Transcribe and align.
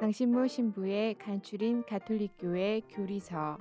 강신모 0.00 0.48
신부의 0.48 1.14
간추린 1.14 1.84
가톨릭교회 1.86 2.80
교리서 2.90 3.56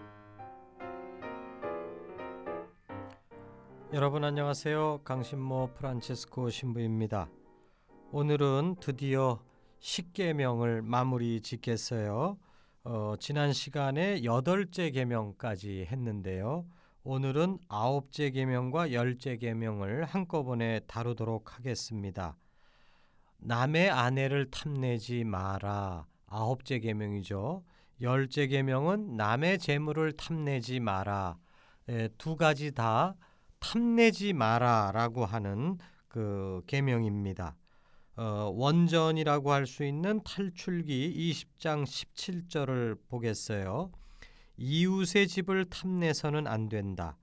여러분 3.93 4.23
안녕하세요. 4.23 5.01
강신모 5.03 5.69
프란체스코 5.75 6.49
신부입니다. 6.49 7.29
오늘은 8.11 8.77
드디어 8.81 9.43
십계명을 9.77 10.81
마무리 10.81 11.39
짓겠어요. 11.39 12.39
어, 12.83 13.13
지난 13.19 13.53
시간에 13.53 14.23
여덟째 14.23 14.89
계명까지 14.89 15.87
했는데요. 15.89 16.65
오늘은 17.03 17.59
아홉째 17.69 18.31
계명과 18.31 18.91
열째 18.91 19.37
계명을 19.37 20.05
한꺼번에 20.05 20.79
다루도록 20.87 21.55
하겠습니다. 21.55 22.35
남의 23.37 23.91
아내를 23.91 24.49
탐내지 24.49 25.25
마라. 25.25 26.07
아홉째 26.33 26.79
계명이죠. 26.79 27.63
열째 28.01 28.47
계명은 28.47 29.15
남의 29.15 29.59
재물을 29.59 30.11
탐내지 30.13 30.79
마라. 30.79 31.37
에, 31.87 32.07
두 32.17 32.35
가지 32.35 32.71
다 32.71 33.15
탐내지 33.59 34.33
마라라고 34.33 35.25
하는 35.25 35.77
그 36.07 36.63
계명입니다. 36.65 37.55
어, 38.15 38.51
원전이라고 38.53 39.51
할 39.51 39.65
수 39.67 39.83
있는 39.83 40.21
탈출기 40.23 41.33
20장 41.59 41.83
17절을 41.83 42.97
보겠어요. 43.07 43.91
이웃의 44.57 45.27
집을 45.27 45.65
탐내서는 45.65 46.47
안 46.47 46.67
된다. 46.67 47.17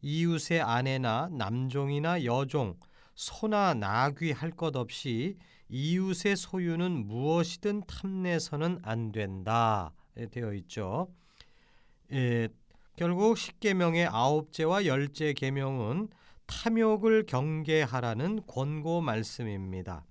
이웃의 0.00 0.60
아내나 0.60 1.28
남종이나 1.32 2.24
여종, 2.24 2.76
소나 3.14 3.74
나귀 3.74 4.32
할 4.32 4.50
것 4.52 4.76
없이 4.76 5.36
이웃의 5.76 6.36
소유는 6.36 7.08
무엇이든 7.08 7.82
탐내서는 7.88 8.78
안 8.84 9.10
된다. 9.10 9.92
되어 10.30 10.54
있죠. 10.54 11.08
예, 12.12 12.48
결국 12.94 13.36
십계명의 13.36 14.06
아홉째와 14.06 14.86
열째 14.86 15.32
계명은 15.32 16.10
탐욕을 16.46 17.26
경계하라는 17.26 18.46
권고 18.46 19.00
말씀입니다. 19.00 20.06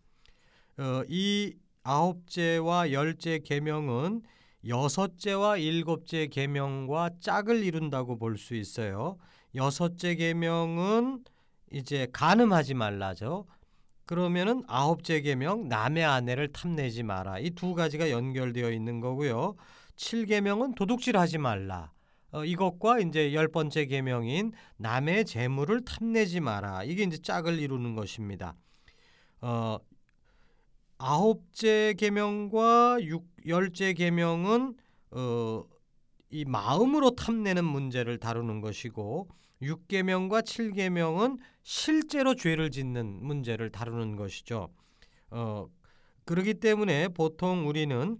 어, 0.79 1.03
이 1.07 1.55
아홉째와 1.83 2.91
열째 2.91 3.39
계명은 3.39 4.21
여섯째와 4.67 5.57
일곱째 5.57 6.27
계명과 6.27 7.11
짝을 7.21 7.63
이룬다고 7.63 8.17
볼 8.17 8.37
수 8.37 8.55
있어요. 8.55 9.17
여섯째 9.55 10.15
계명은 10.15 11.23
이제 11.71 12.07
간음하지 12.11 12.73
말라죠. 12.73 13.45
그러면은 14.05 14.63
아홉째 14.67 15.21
계명 15.21 15.67
남의 15.69 16.03
아내를 16.03 16.51
탐내지 16.51 17.03
마라. 17.03 17.39
이 17.39 17.51
두 17.51 17.73
가지가 17.73 18.09
연결되어 18.09 18.71
있는 18.71 18.99
거고요. 18.99 19.55
7계명은 19.95 20.75
도둑질하지 20.75 21.37
말라. 21.37 21.91
어, 22.31 22.43
이것과 22.43 22.99
이제 22.99 23.33
열 23.33 23.47
번째 23.47 23.85
계명인 23.85 24.51
남의 24.77 25.25
재물을 25.25 25.81
탐내지 25.85 26.39
마라. 26.41 26.83
이게 26.83 27.03
이제 27.03 27.17
짝을 27.17 27.59
이루는 27.59 27.95
것입니다. 27.95 28.55
어, 29.41 29.77
아홉째 30.97 31.93
계명과 31.97 32.99
육 33.03 33.25
열째 33.47 33.93
계명은 33.93 34.75
어, 35.11 35.63
이 36.29 36.45
마음으로 36.45 37.11
탐내는 37.11 37.63
문제를 37.63 38.17
다루는 38.17 38.61
것이고 38.61 39.27
6계명과 39.63 40.43
7계명은 40.43 41.39
실제로 41.63 42.35
죄를 42.35 42.71
짓는 42.71 43.25
문제를 43.25 43.71
다루는 43.71 44.15
것이죠. 44.15 44.69
어, 45.29 45.67
그렇기 46.25 46.55
때문에 46.55 47.09
보통 47.09 47.67
우리는 47.67 48.17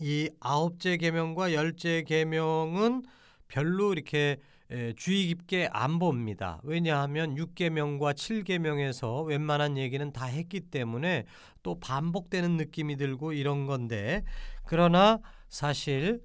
이 0.00 0.28
아홉째 0.40 0.96
계명과 0.96 1.54
열째 1.54 2.02
계명은 2.02 3.04
별로 3.48 3.92
이렇게 3.92 4.36
주의 4.96 5.26
깊게 5.28 5.68
안 5.70 5.98
봅니다. 5.98 6.60
왜냐하면 6.64 7.36
6계명과 7.36 8.14
7계명에서 8.14 9.24
웬만한 9.24 9.78
얘기는 9.78 10.12
다 10.12 10.26
했기 10.26 10.60
때문에 10.60 11.24
또 11.62 11.78
반복되는 11.78 12.56
느낌이 12.56 12.96
들고 12.96 13.32
이런 13.32 13.66
건데 13.66 14.24
그러나 14.64 15.20
사실 15.48 16.22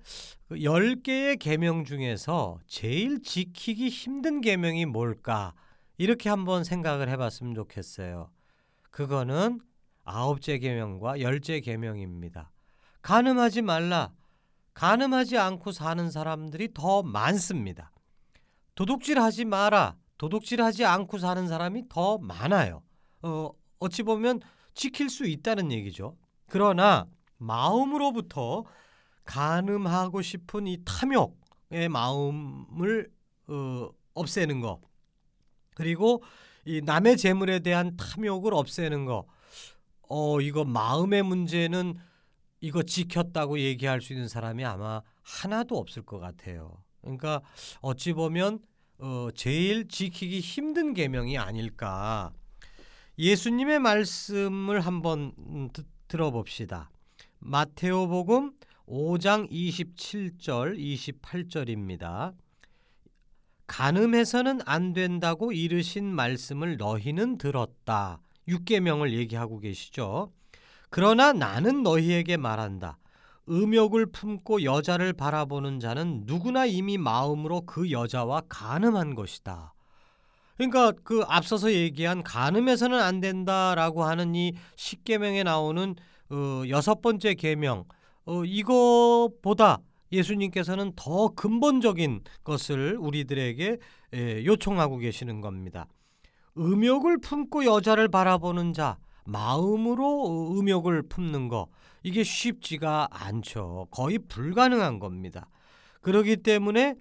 10개의 0.49 1.33
그 1.33 1.37
계명 1.37 1.85
중에서 1.85 2.59
제일 2.67 3.21
지키기 3.21 3.89
힘든 3.89 4.41
계명이 4.41 4.85
뭘까? 4.85 5.53
이렇게 5.97 6.29
한번 6.29 6.63
생각을 6.63 7.09
해 7.09 7.17
봤으면 7.17 7.53
좋겠어요. 7.53 8.31
그거는 8.89 9.61
아홉째 10.03 10.57
계명과 10.57 11.21
열째 11.21 11.59
계명입니다. 11.59 12.51
간음하지 13.01 13.61
말라. 13.61 14.11
간음하지 14.73 15.37
않고 15.37 15.71
사는 15.71 16.09
사람들이 16.09 16.73
더 16.73 17.03
많습니다. 17.03 17.91
도둑질하지 18.75 19.45
마라. 19.45 19.95
도둑질하지 20.17 20.85
않고 20.85 21.17
사는 21.17 21.47
사람이 21.47 21.89
더 21.89 22.17
많아요. 22.17 22.83
어, 23.21 23.49
어찌 23.79 24.03
보면 24.03 24.39
지킬 24.73 25.09
수 25.09 25.25
있다는 25.25 25.71
얘기죠. 25.71 26.17
그러나 26.47 27.07
마음으로부터 27.37 28.63
간음하고 29.25 30.21
싶은 30.21 30.67
이 30.67 30.83
탐욕의 30.83 31.89
마음을 31.89 33.11
어, 33.47 33.89
없애는 34.13 34.61
거 34.61 34.81
그리고 35.75 36.23
이 36.65 36.81
남의 36.81 37.17
재물에 37.17 37.59
대한 37.59 37.97
탐욕을 37.97 38.53
없애는 38.53 39.05
거 39.05 39.25
어, 40.09 40.41
이거 40.41 40.65
마음의 40.65 41.23
문제는 41.23 41.95
이거 42.59 42.83
지켰다고 42.83 43.59
얘기할 43.59 44.01
수 44.01 44.13
있는 44.13 44.27
사람이 44.27 44.63
아마 44.65 45.01
하나도 45.23 45.77
없을 45.77 46.03
것 46.03 46.19
같아요. 46.19 46.83
그러니까 47.01 47.41
어찌 47.81 48.13
보면 48.13 48.59
어, 48.99 49.29
제일 49.33 49.87
지키기 49.87 50.39
힘든 50.41 50.93
계명이 50.93 51.37
아닐까. 51.37 52.31
예수님의 53.17 53.79
말씀을 53.79 54.81
한번 54.81 55.33
음, 55.39 55.69
들어봅시다. 56.07 56.91
마테오복음 57.39 58.53
5장 58.87 59.49
27절 59.51 60.77
28절입니다. 60.77 62.33
간음해서는 63.67 64.59
안 64.65 64.93
된다고 64.93 65.51
이르신 65.51 66.05
말씀을 66.05 66.77
너희는 66.77 67.37
들었다. 67.37 68.19
육계명을 68.47 69.13
얘기하고 69.13 69.59
계시죠. 69.59 70.31
그러나 70.89 71.31
나는 71.31 71.83
너희에게 71.83 72.35
말한다. 72.35 72.97
음욕을 73.49 74.07
품고 74.07 74.63
여자를 74.63 75.13
바라보는 75.13 75.79
자는 75.79 76.23
누구나 76.25 76.65
이미 76.65 76.97
마음으로 76.97 77.61
그 77.61 77.91
여자와 77.91 78.43
간음한 78.49 79.15
것이다. 79.15 79.73
그러니까 80.57 80.91
그 81.03 81.23
앞서서 81.27 81.71
얘기한 81.71 82.23
간음해서는 82.23 82.99
안 82.99 83.19
된다라고 83.19 84.03
하는 84.03 84.35
이 84.35 84.53
십계명에 84.75 85.43
나오는 85.43 85.95
어, 86.29 86.63
여섯 86.69 87.01
번째 87.01 87.33
계명 87.33 87.85
어, 88.31 88.45
이거보다 88.45 89.81
예수님께서는 90.13 90.93
더 90.95 91.27
근본적인 91.29 92.21
것을 92.45 92.97
우리들에게 92.97 93.77
에, 94.13 94.45
요청하고 94.45 94.99
계시는 94.99 95.41
겁니다. 95.41 95.87
음욕을 96.57 97.17
품고 97.17 97.65
여자를 97.65 98.07
바라보는 98.07 98.71
자 98.71 98.97
마음으로 99.25 100.57
음욕을 100.57 101.03
품는 101.03 101.49
거 101.49 101.67
이게 102.03 102.23
쉽지가 102.23 103.09
않죠. 103.11 103.87
거의 103.91 104.17
불가능한 104.17 104.99
겁니다. 104.99 105.49
그러기 106.01 106.37
때문에 106.37 106.95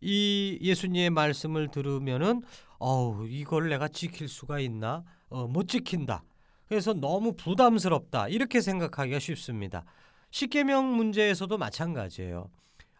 이 0.00 0.58
예수님의 0.62 1.10
말씀을 1.10 1.68
들으면은 1.68 2.42
어우 2.78 3.26
이걸 3.28 3.70
내가 3.70 3.88
지킬 3.88 4.28
수가 4.28 4.60
있나? 4.60 5.02
어, 5.30 5.48
못 5.48 5.66
지킨다. 5.66 6.22
그래서 6.68 6.92
너무 6.92 7.34
부담스럽다. 7.34 8.28
이렇게 8.28 8.60
생각하기가 8.60 9.18
쉽습니다. 9.18 9.84
십계명 10.36 10.94
문제에서도 10.94 11.56
마찬가지예요. 11.56 12.50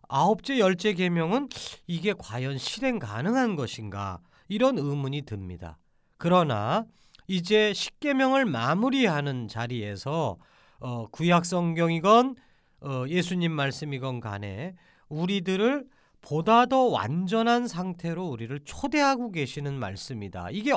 아홉째 0.08 0.58
열째 0.58 0.94
계명은 0.94 1.50
이게 1.86 2.14
과연 2.16 2.56
실행 2.56 2.98
가능한 2.98 3.56
것인가? 3.56 4.20
이런 4.48 4.78
의문이 4.78 5.22
듭니다. 5.26 5.76
그러나 6.16 6.86
이제 7.26 7.74
십계명을 7.74 8.46
마무리하는 8.46 9.48
자리에서 9.48 10.38
어, 10.78 11.06
구약 11.08 11.44
성경이건 11.44 12.36
어, 12.80 13.04
예수님 13.06 13.52
말씀이건 13.52 14.20
간에 14.20 14.74
우리들을 15.10 15.84
보다 16.22 16.64
더 16.64 16.84
완전한 16.84 17.68
상태로 17.68 18.26
우리를 18.26 18.58
초대하고 18.64 19.30
계시는 19.30 19.74
말씀이다. 19.78 20.48
이게 20.52 20.72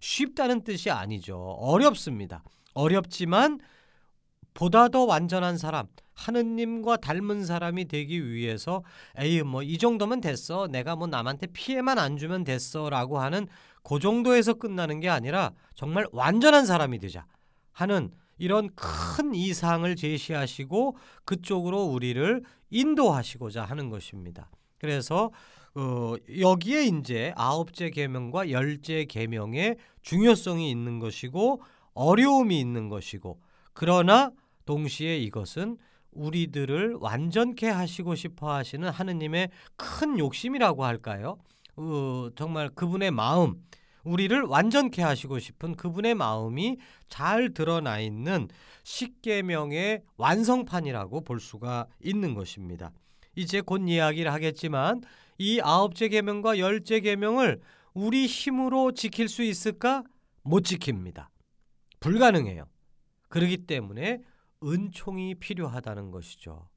쉽다는 0.00 0.64
뜻이 0.64 0.90
아니죠. 0.90 1.38
어렵습니다. 1.60 2.42
어렵지만 2.74 3.60
보다 4.54 4.88
더 4.88 5.04
완전한 5.04 5.58
사람, 5.58 5.86
하느님과 6.14 6.98
닮은 6.98 7.44
사람이 7.46 7.86
되기 7.86 8.30
위해서 8.30 8.82
에이 9.16 9.42
뭐 9.42 9.62
이 9.62 9.78
정도면 9.78 10.20
됐어. 10.20 10.66
내가 10.66 10.96
뭐 10.96 11.06
남한테 11.06 11.46
피해만 11.48 11.98
안 11.98 12.16
주면 12.16 12.44
됐어라고 12.44 13.18
하는 13.18 13.46
그 13.82 13.98
정도에서 13.98 14.54
끝나는 14.54 15.00
게 15.00 15.08
아니라 15.08 15.52
정말 15.74 16.04
완전한 16.12 16.66
사람이 16.66 16.98
되자 16.98 17.26
하는 17.72 18.10
이런 18.38 18.68
큰 18.74 19.34
이상을 19.34 19.94
제시하시고 19.96 20.96
그쪽으로 21.24 21.84
우리를 21.84 22.42
인도하시고자 22.70 23.64
하는 23.64 23.90
것입니다. 23.90 24.50
그래서 24.78 25.30
어, 25.74 26.14
여기에 26.38 26.84
이제 26.86 27.32
아홉째 27.36 27.90
계명과 27.90 28.50
열째 28.50 29.04
계명의 29.04 29.76
중요성이 30.02 30.70
있는 30.70 30.98
것이고 30.98 31.62
어려움이 31.94 32.58
있는 32.58 32.88
것이고 32.88 33.40
그러나 33.80 34.30
동시에 34.66 35.16
이것은 35.20 35.78
우리들을 36.12 36.98
완전케 37.00 37.66
하시고 37.66 38.14
싶어 38.14 38.52
하시는 38.52 38.86
하느님의 38.86 39.48
큰 39.76 40.18
욕심이라고 40.18 40.84
할까요? 40.84 41.38
어, 41.76 42.28
정말 42.36 42.68
그분의 42.68 43.10
마음, 43.10 43.54
우리를 44.04 44.38
완전케 44.42 45.00
하시고 45.00 45.38
싶은 45.38 45.76
그분의 45.76 46.14
마음이 46.14 46.76
잘 47.08 47.54
드러나 47.54 48.00
있는 48.00 48.48
십계명의 48.84 50.02
완성판이라고 50.18 51.22
볼 51.22 51.40
수가 51.40 51.86
있는 52.04 52.34
것입니다. 52.34 52.92
이제 53.34 53.62
곧 53.62 53.88
이야기를 53.88 54.30
하겠지만 54.30 55.00
이 55.38 55.58
아홉째 55.62 56.08
계명과 56.08 56.58
열째 56.58 57.00
계명을 57.00 57.62
우리 57.94 58.26
힘으로 58.26 58.92
지킬 58.92 59.30
수 59.30 59.42
있을까? 59.42 60.04
못 60.42 60.64
지킵니다. 60.64 61.28
불가능해요. 62.00 62.69
그렇기 63.30 63.66
때문에 63.66 64.20
은총이 64.62 65.36
필요하다는 65.36 66.10
것이죠. 66.10 66.68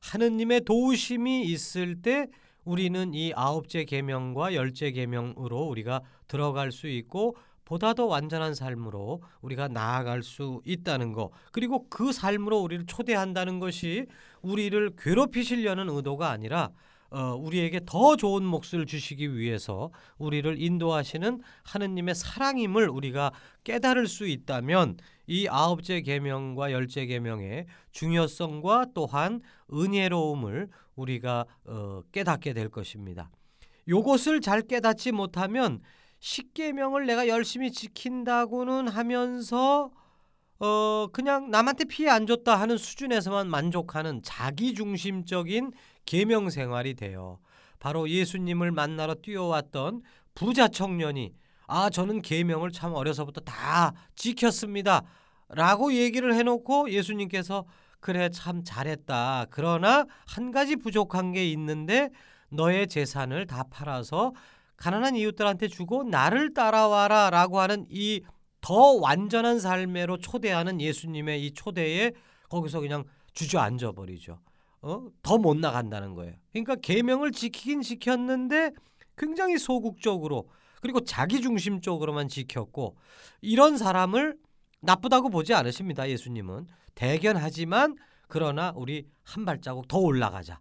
하느님의 0.00 0.62
도우심이 0.62 1.44
있을 1.44 2.02
때 2.02 2.26
우리는 2.64 3.14
이 3.14 3.32
아홉째 3.34 3.84
계명과 3.84 4.54
열째 4.54 4.90
계명으로 4.90 5.60
우리가 5.68 6.02
들어갈 6.26 6.72
수 6.72 6.88
있고 6.88 7.36
보다 7.64 7.92
더 7.92 8.06
완전한 8.06 8.54
삶으로 8.54 9.22
우리가 9.42 9.68
나아갈 9.68 10.22
수 10.22 10.62
있다는 10.64 11.12
것 11.12 11.30
그리고 11.52 11.86
그 11.88 12.12
삶으로 12.12 12.58
우리를 12.60 12.86
초대한다는 12.86 13.60
것이 13.60 14.06
우리를 14.42 14.92
괴롭히시려는 14.98 15.88
의도가 15.90 16.30
아니라 16.30 16.70
어, 17.10 17.34
우리에게 17.34 17.80
더 17.86 18.16
좋은 18.16 18.44
몫을 18.44 18.86
주시기 18.86 19.36
위해서 19.36 19.90
우리를 20.18 20.60
인도하시는 20.60 21.40
하느님의 21.64 22.14
사랑임을 22.14 22.88
우리가 22.88 23.32
깨달을 23.64 24.06
수 24.06 24.26
있다면 24.26 24.98
이 25.26 25.48
아홉째 25.48 26.00
계명과 26.02 26.72
열째 26.72 27.06
계명의 27.06 27.66
중요성과 27.92 28.88
또한 28.94 29.40
은혜로움을 29.72 30.68
우리가 30.96 31.46
어, 31.64 32.02
깨닫게 32.12 32.52
될 32.52 32.68
것입니다. 32.68 33.30
요것을 33.88 34.40
잘 34.40 34.62
깨닫지 34.62 35.12
못하면 35.12 35.80
십계명을 36.20 37.06
내가 37.06 37.28
열심히 37.28 37.72
지킨다고는 37.72 38.88
하면서 38.88 39.90
어 40.60 41.06
그냥 41.12 41.50
남한테 41.50 41.84
피해 41.84 42.10
안 42.10 42.26
줬다 42.26 42.58
하는 42.60 42.76
수준에서만 42.76 43.48
만족하는 43.48 44.22
자기 44.24 44.74
중심적인 44.74 45.72
계명 46.08 46.48
생활이 46.48 46.94
돼요. 46.94 47.38
바로 47.78 48.08
예수님을 48.08 48.72
만나러 48.72 49.14
뛰어왔던 49.14 50.02
부자 50.34 50.68
청년이 50.68 51.34
아 51.66 51.90
저는 51.90 52.22
계명을 52.22 52.72
참 52.72 52.94
어려서부터 52.94 53.42
다 53.42 53.92
지켰습니다. 54.16 55.02
라고 55.50 55.92
얘기를 55.92 56.34
해놓고 56.34 56.90
예수님께서 56.90 57.66
그래 58.00 58.30
참 58.30 58.62
잘했다. 58.64 59.46
그러나 59.50 60.06
한 60.26 60.50
가지 60.50 60.76
부족한 60.76 61.32
게 61.32 61.50
있는데 61.52 62.08
너의 62.50 62.86
재산을 62.88 63.46
다 63.46 63.64
팔아서 63.70 64.32
가난한 64.76 65.16
이웃들한테 65.16 65.68
주고 65.68 66.04
나를 66.04 66.54
따라와라 66.54 67.30
라고 67.30 67.60
하는 67.60 67.86
이 67.90 68.22
더 68.60 68.92
완전한 68.92 69.60
삶으로 69.60 70.18
초대하는 70.18 70.80
예수님의 70.80 71.46
이 71.46 71.52
초대에 71.52 72.12
거기서 72.48 72.80
그냥 72.80 73.04
주저앉아 73.32 73.92
버리죠. 73.92 74.40
어? 74.82 75.08
더 75.22 75.38
못 75.38 75.56
나간다는 75.56 76.14
거예요. 76.14 76.34
그러니까 76.52 76.76
계명을 76.76 77.32
지키긴 77.32 77.82
지켰는데 77.82 78.72
굉장히 79.16 79.58
소극적으로 79.58 80.48
그리고 80.80 81.00
자기 81.00 81.40
중심적으로만 81.40 82.28
지켰고 82.28 82.96
이런 83.40 83.76
사람을 83.76 84.36
나쁘다고 84.80 85.28
보지 85.28 85.54
않으십니다. 85.54 86.08
예수님은 86.08 86.66
대견하지만 86.94 87.96
그러나 88.28 88.72
우리 88.76 89.06
한 89.24 89.44
발자국 89.44 89.88
더 89.88 89.98
올라가자. 89.98 90.60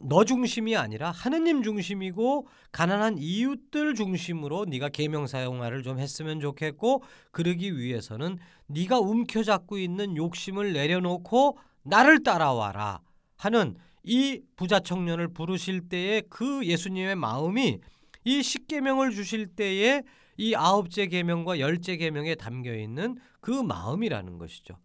너 0.00 0.24
중심이 0.24 0.76
아니라 0.76 1.10
하느님 1.10 1.62
중심이고 1.62 2.46
가난한 2.72 3.16
이웃들 3.16 3.94
중심으로 3.94 4.66
네가 4.66 4.90
계명 4.90 5.26
사용화를 5.26 5.82
좀 5.82 5.98
했으면 5.98 6.40
좋겠고 6.40 7.02
그러기 7.30 7.78
위해서는 7.78 8.38
네가 8.66 8.98
움켜잡고 9.00 9.78
있는 9.78 10.16
욕심을 10.16 10.74
내려놓고 10.74 11.56
나를 11.84 12.22
따라와라 12.22 13.00
하는 13.42 13.74
이 14.04 14.40
부자 14.54 14.78
청년을 14.78 15.28
부르실 15.28 15.88
때의 15.88 16.22
그 16.30 16.64
예수님의 16.64 17.16
마음이 17.16 17.80
이 18.24 18.42
십계명을 18.42 19.10
주실 19.10 19.46
때에 19.48 20.02
이 20.36 20.54
아홉째 20.54 21.06
계명과 21.08 21.58
열째 21.58 21.96
계명에 21.96 22.36
담겨 22.36 22.72
있는 22.72 23.16
그 23.40 23.50
마음이라는 23.50 24.38
것이죠. 24.38 24.76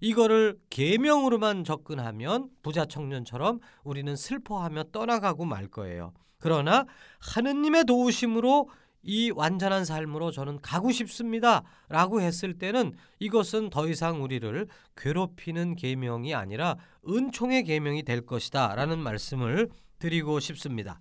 이거를 0.00 0.58
계명으로만 0.70 1.62
접근하면 1.62 2.48
부자 2.62 2.84
청년처럼 2.84 3.60
우리는 3.84 4.16
슬퍼하며 4.16 4.84
떠나가고 4.92 5.44
말 5.44 5.68
거예요. 5.68 6.12
그러나 6.38 6.86
하느님의 7.20 7.84
도우심으로 7.84 8.70
이 9.02 9.30
완전한 9.30 9.84
삶으로 9.84 10.30
저는 10.30 10.60
가고 10.60 10.92
싶습니다. 10.92 11.62
라고 11.88 12.20
했을 12.20 12.58
때는 12.58 12.92
이것은 13.18 13.70
더 13.70 13.88
이상 13.88 14.22
우리를 14.22 14.66
괴롭히는 14.96 15.76
계명이 15.76 16.34
아니라 16.34 16.76
은총의 17.08 17.64
계명이 17.64 18.02
될 18.02 18.26
것이다. 18.26 18.74
라는 18.74 18.98
말씀을 18.98 19.70
드리고 19.98 20.40
싶습니다. 20.40 21.00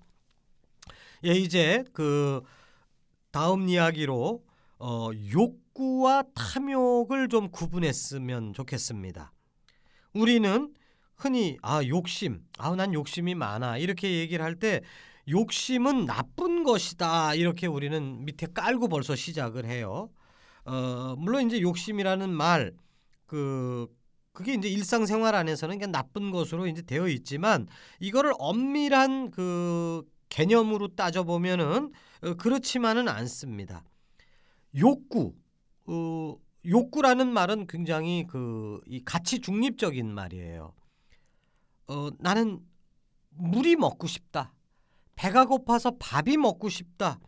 예, 1.26 1.32
이제 1.32 1.84
그 1.94 2.42
다음 3.32 3.68
이야기로 3.68 4.44
어, 4.80 5.10
욕구와 5.34 6.24
탐욕을 6.34 7.28
좀 7.28 7.50
구분했으면 7.52 8.54
좋겠습니다. 8.54 9.34
우리는 10.14 10.74
흔히 11.18 11.58
아 11.62 11.84
욕심, 11.86 12.42
아난 12.58 12.94
욕심이 12.94 13.36
많아 13.36 13.78
이렇게 13.78 14.20
얘기를 14.20 14.44
할 14.44 14.56
때 14.56 14.82
욕심은 15.30 16.06
나쁜 16.06 16.64
것이다 16.64 17.36
이렇게 17.36 17.68
우리는 17.68 18.26
밑에 18.26 18.48
깔고 18.54 18.88
벌써 18.90 19.16
시작을 19.16 19.66
해요. 19.66 20.10
어, 20.66 21.16
물론 21.18 21.46
이제 21.48 21.62
욕심이라는 21.62 22.30
말 22.30 22.74
그 23.26 23.88
그게 24.34 24.54
이제 24.54 24.70
일상생활 24.70 25.36
안에서는 25.36 25.78
그냥 25.78 25.92
나쁜 25.92 26.32
것으로 26.32 26.68
이제 26.68 26.82
되어 26.82 27.08
있지만 27.10 27.68
이거를 28.00 28.34
엄밀한 28.40 29.32
그 29.32 30.04
개념으로 30.30 30.96
따져 30.96 31.24
보면은 31.24 31.92
어, 32.24 32.34
그렇지만은 32.36 33.08
않습니다. 33.08 33.84
욕구, 34.78 35.36
어, 35.86 36.36
욕구라는 36.66 37.32
말은 37.34 37.68
굉장히 37.68 38.26
그 38.28 38.82
이 38.88 39.04
가치 39.06 39.40
중립적인 39.40 40.12
말이에요. 40.14 40.74
어, 41.88 42.10
나는 42.20 42.60
물이 43.32 43.76
먹고 43.76 44.08
싶다. 44.08 44.54
배가 45.20 45.44
고파서 45.44 45.92
밥이 46.00 46.38
먹고 46.38 46.70
싶다. 46.70 47.20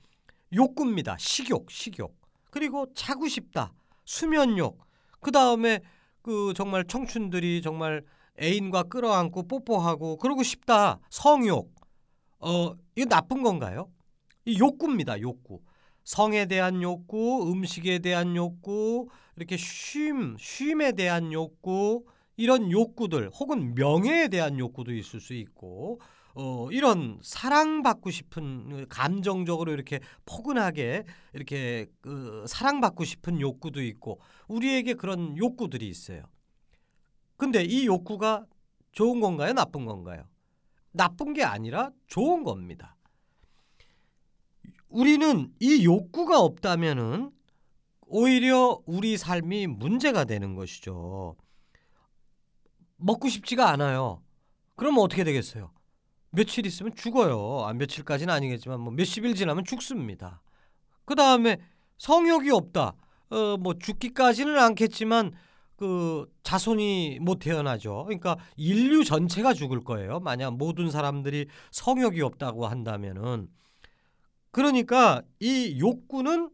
욕구입니다. 0.55 1.17
식욕, 1.19 1.69
식욕. 1.69 2.15
그리고 2.50 2.88
자고 2.93 3.27
싶다. 3.27 3.74
수면욕. 4.05 4.79
그 5.19 5.31
다음에 5.31 5.81
그 6.21 6.53
정말 6.55 6.86
청춘들이 6.86 7.62
정말 7.62 8.05
애인과 8.41 8.83
끌어안고 8.83 9.45
뽀뽀하고 9.45 10.15
그러고 10.15 10.41
싶다. 10.41 11.01
성욕. 11.10 11.75
어, 12.39 12.74
이거 12.95 13.10
나쁜 13.10 13.43
건가요? 13.43 13.91
이 14.45 14.57
욕구입니다. 14.57 15.19
욕구. 15.19 15.62
성에 16.05 16.45
대한 16.45 16.81
욕구, 16.81 17.51
음식에 17.51 18.00
대한 18.00 18.38
욕구, 18.38 19.10
이렇게 19.36 19.57
쉼, 19.57 20.38
쉼에 20.39 20.93
대한 20.93 21.33
욕구, 21.33 22.05
이런 22.38 22.71
욕구들 22.71 23.31
혹은 23.31 23.75
명예에 23.75 24.29
대한 24.29 24.57
욕구도 24.57 24.93
있을 24.93 25.19
수 25.19 25.33
있고 25.33 26.00
어, 26.33 26.69
이런 26.71 27.19
사랑받고 27.21 28.11
싶은 28.11 28.88
감정적으로 28.88 29.71
이렇게 29.73 30.00
포근하게 30.25 31.03
이렇게 31.33 31.88
그 32.01 32.45
사랑받고 32.47 33.03
싶은 33.03 33.41
욕구도 33.41 33.81
있고 33.83 34.19
우리에게 34.47 34.93
그런 34.93 35.38
욕구들이 35.38 35.88
있어요. 35.88 36.23
근데 37.38 37.63
이 37.63 37.85
욕구가 37.85 38.45
좋은 38.91 39.19
건가요? 39.19 39.53
나쁜 39.53 39.85
건가요? 39.85 40.23
나쁜 40.91 41.33
게 41.33 41.43
아니라 41.43 41.91
좋은 42.07 42.43
겁니다. 42.43 42.95
우리는 44.89 45.51
이 45.59 45.85
욕구가 45.85 46.39
없다면은 46.41 47.31
오히려 48.07 48.81
우리 48.85 49.17
삶이 49.17 49.67
문제가 49.67 50.25
되는 50.25 50.55
것이죠. 50.55 51.38
먹고 52.97 53.29
싶지가 53.29 53.69
않아요. 53.69 54.21
그러면 54.75 55.01
어떻게 55.01 55.23
되겠어요? 55.23 55.71
며칠 56.31 56.65
있으면 56.65 56.95
죽어요. 56.95 57.65
아, 57.65 57.73
며칠까지는 57.73 58.33
아니겠지만 58.33 58.79
뭐 58.79 58.91
몇십일 58.93 59.35
지나면 59.35 59.63
죽습니다. 59.65 60.41
그 61.05 61.15
다음에 61.15 61.57
성욕이 61.97 62.50
없다. 62.51 62.95
어, 63.29 63.57
뭐 63.57 63.75
죽기까지는 63.77 64.57
않겠지만 64.57 65.33
그 65.75 66.31
자손이 66.43 67.19
못 67.21 67.39
태어나죠. 67.39 68.03
그러니까 68.05 68.38
인류 68.55 69.03
전체가 69.03 69.53
죽을 69.53 69.83
거예요. 69.83 70.19
만약 70.19 70.55
모든 70.55 70.91
사람들이 70.91 71.47
성욕이 71.71 72.21
없다고 72.21 72.67
한다면은 72.67 73.47
그러니까 74.51 75.23
이 75.39 75.79
욕구는 75.79 76.51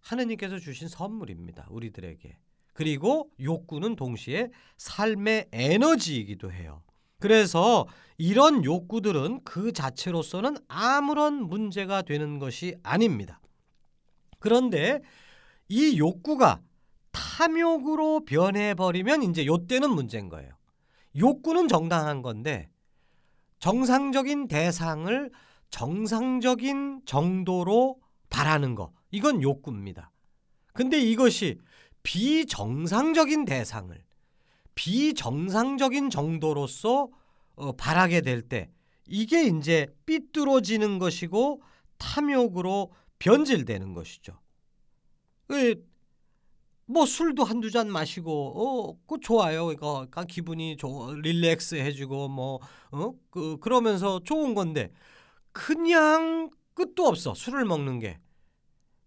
하느님께서 0.00 0.58
주신 0.58 0.88
선물입니다. 0.88 1.66
우리들에게. 1.70 2.38
그리고 2.72 3.30
욕구는 3.40 3.96
동시에 3.96 4.50
삶의 4.76 5.48
에너지이기도 5.52 6.52
해요. 6.52 6.82
그래서 7.24 7.86
이런 8.18 8.66
욕구들은 8.66 9.44
그 9.44 9.72
자체로서는 9.72 10.58
아무런 10.68 11.48
문제가 11.48 12.02
되는 12.02 12.38
것이 12.38 12.76
아닙니다. 12.82 13.40
그런데 14.40 15.00
이 15.70 15.96
욕구가 15.98 16.60
탐욕으로 17.12 18.26
변해버리면 18.26 19.22
이제 19.22 19.46
요때는 19.46 19.88
문제인 19.88 20.28
거예요. 20.28 20.52
욕구는 21.16 21.66
정당한 21.66 22.20
건데 22.20 22.68
정상적인 23.58 24.46
대상을 24.46 25.30
정상적인 25.70 27.06
정도로 27.06 28.00
바라는 28.28 28.74
거 28.74 28.92
이건 29.10 29.40
욕구입니다. 29.40 30.10
근데 30.74 31.00
이것이 31.00 31.58
비정상적인 32.02 33.46
대상을 33.46 33.98
비정상적인 34.74 36.10
정도로서 36.10 37.08
어, 37.56 37.72
바라게 37.72 38.20
될 38.22 38.42
때 38.48 38.70
이게 39.06 39.44
이제 39.44 39.86
삐뚤어지는 40.06 40.98
것이고 40.98 41.62
탐욕으로 41.98 42.92
변질되는 43.18 43.92
것이죠. 43.94 44.38
뭐 46.86 47.06
술도 47.06 47.44
한두 47.44 47.70
잔 47.70 47.90
마시고 47.90 48.98
어그 49.06 49.20
좋아요. 49.20 49.66
그러니까 49.66 50.24
기분이 50.24 50.76
좋 50.76 51.14
릴렉스 51.22 51.76
해주고 51.76 52.28
뭐어그 52.28 53.58
그러면서 53.60 54.20
좋은 54.22 54.54
건데 54.54 54.90
그냥 55.52 56.50
끝도 56.74 57.06
없어 57.06 57.34
술을 57.34 57.64
먹는 57.64 58.00
게 58.00 58.18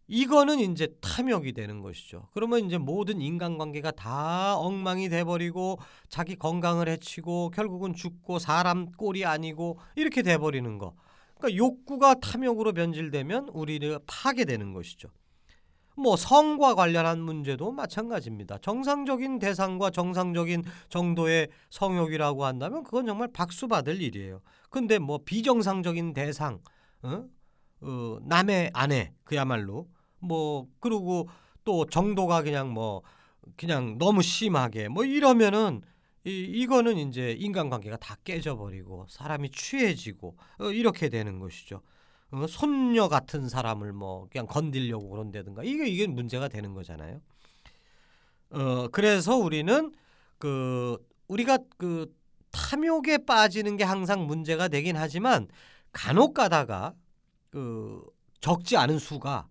이거는 0.07 0.59
이제 0.59 0.87
탐욕이 1.01 1.51
되는 1.53 1.81
것이죠. 1.81 2.29
그러면 2.31 2.65
이제 2.65 2.77
모든 2.77 3.19
인간관계가 3.19 3.91
다 3.91 4.57
엉망이 4.57 5.09
돼버리고 5.09 5.79
자기 6.07 6.35
건강을 6.35 6.87
해치고 6.87 7.51
결국은 7.51 7.93
죽고 7.93 8.39
사람 8.39 8.89
꼴이 8.91 9.25
아니고 9.25 9.79
이렇게 9.95 10.21
돼버리는 10.21 10.77
거. 10.77 10.93
그러니까 11.35 11.57
욕구가 11.57 12.15
탐욕으로 12.15 12.73
변질되면 12.73 13.49
우리를 13.49 13.99
파괴되는 14.07 14.73
것이죠. 14.73 15.09
뭐 15.97 16.15
성과 16.15 16.75
관련한 16.75 17.19
문제도 17.19 17.71
마찬가지입니다. 17.71 18.59
정상적인 18.59 19.39
대상과 19.39 19.89
정상적인 19.89 20.63
정도의 20.89 21.49
성욕이라고 21.71 22.45
한다면 22.45 22.83
그건 22.83 23.07
정말 23.07 23.29
박수 23.33 23.67
받을 23.67 23.99
일이에요. 24.01 24.41
근데 24.69 24.99
뭐 24.99 25.19
비정상적인 25.25 26.13
대상, 26.13 26.59
어? 27.01 27.25
어, 27.81 28.17
남의 28.21 28.71
아내 28.73 29.13
그야말로 29.23 29.87
뭐 30.19 30.67
그리고 30.79 31.29
또 31.63 31.86
정도가 31.86 32.43
그냥 32.43 32.71
뭐 32.71 33.01
그냥 33.55 33.97
너무 33.97 34.21
심하게 34.21 34.88
뭐 34.88 35.03
이러면은 35.03 35.81
이, 36.25 36.29
이거는 36.29 36.97
이제 36.97 37.31
인간관계가 37.39 37.97
다 37.97 38.17
깨져버리고 38.24 39.05
사람이 39.09 39.51
취해지고 39.51 40.36
어, 40.59 40.71
이렇게 40.71 41.09
되는 41.09 41.39
것이죠. 41.39 41.81
어, 42.31 42.45
손녀 42.47 43.07
같은 43.07 43.47
사람을 43.47 43.93
뭐 43.93 44.27
그냥 44.29 44.47
건들려고 44.47 45.09
그런다든가 45.09 45.63
이게 45.63 45.88
이게 45.88 46.07
문제가 46.07 46.47
되는 46.47 46.74
거잖아요. 46.74 47.21
어 48.50 48.88
그래서 48.89 49.36
우리는 49.36 49.93
그 50.38 50.97
우리가 51.27 51.59
그 51.77 52.13
탐욕에 52.51 53.19
빠지는 53.25 53.77
게 53.77 53.83
항상 53.83 54.25
문제가 54.25 54.67
되긴 54.67 54.95
하지만 54.95 55.47
간혹 55.91 56.33
가다가 56.33 56.93
그 57.50 58.03
적지 58.39 58.77
않은 58.77 59.00
수가 59.00 59.47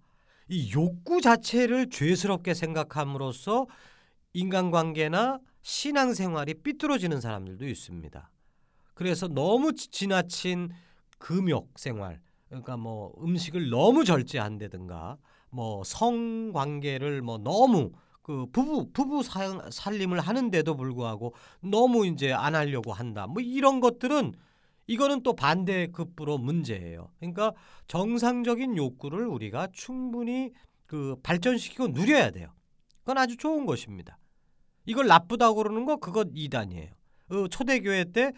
이 0.48 0.72
욕구 0.72 1.20
자체를 1.20 1.90
죄스럽게 1.90 2.54
생각함으로써 2.54 3.66
인간관계나 4.32 5.40
신앙생활이 5.62 6.54
삐뚤어지는 6.62 7.20
사람들도 7.20 7.66
있습니다. 7.66 8.30
그래서 8.94 9.28
너무 9.28 9.72
지나친 9.74 10.70
금욕 11.18 11.72
생활, 11.76 12.20
그러니까 12.48 12.76
뭐 12.76 13.12
음식을 13.20 13.70
너무 13.70 14.04
절제한다든가 14.04 15.18
뭐 15.50 15.82
성관계를 15.84 17.22
뭐 17.22 17.38
너무 17.38 17.92
그 18.22 18.46
부부 18.52 18.90
부부 18.92 19.22
살림을 19.70 20.20
하는데도 20.20 20.76
불구하고 20.76 21.34
너무 21.60 22.06
이제 22.06 22.32
안 22.32 22.54
하려고 22.54 22.92
한다. 22.92 23.26
뭐 23.26 23.42
이런 23.42 23.80
것들은 23.80 24.34
이거는 24.86 25.22
또 25.22 25.34
반대급부로 25.34 26.38
문제예요. 26.38 27.10
그러니까 27.18 27.52
정상적인 27.88 28.76
욕구를 28.76 29.26
우리가 29.26 29.68
충분히 29.72 30.52
그 30.86 31.16
발전시키고 31.22 31.88
누려야 31.88 32.30
돼요. 32.30 32.52
그건 33.00 33.18
아주 33.18 33.36
좋은 33.36 33.66
것입니다. 33.66 34.18
이걸 34.84 35.06
나쁘다고 35.06 35.56
그러는 35.56 35.84
거 35.84 35.96
그것 35.96 36.28
이단이에요. 36.32 36.90
어, 37.30 37.48
초대교회 37.48 38.12
때 38.12 38.32